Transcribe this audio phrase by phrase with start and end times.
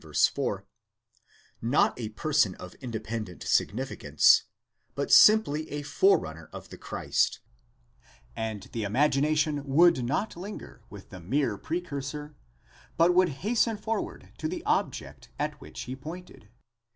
[0.11, 0.65] 4),
[1.61, 4.45] not a person of independent significance,
[4.95, 7.39] but simply a Forerunner of the Christ;
[8.35, 12.35] and the imagination would not linger with the mere Precursor,
[12.97, 16.49] but would hasten forward to the object at which he pointed.